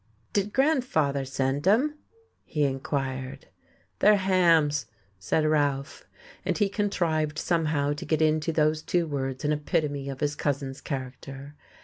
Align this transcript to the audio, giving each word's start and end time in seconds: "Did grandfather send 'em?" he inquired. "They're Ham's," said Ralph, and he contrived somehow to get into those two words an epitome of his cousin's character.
"Did 0.33 0.51
grandfather 0.51 1.25
send 1.25 1.67
'em?" 1.67 1.99
he 2.43 2.63
inquired. 2.63 3.49
"They're 3.99 4.15
Ham's," 4.17 4.87
said 5.19 5.45
Ralph, 5.45 6.07
and 6.43 6.57
he 6.57 6.69
contrived 6.69 7.37
somehow 7.37 7.93
to 7.93 8.05
get 8.05 8.19
into 8.19 8.51
those 8.51 8.81
two 8.81 9.05
words 9.05 9.45
an 9.45 9.51
epitome 9.51 10.09
of 10.09 10.21
his 10.21 10.35
cousin's 10.35 10.81
character. 10.81 11.53